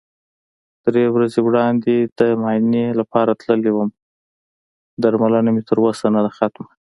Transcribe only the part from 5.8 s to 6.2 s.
اوسه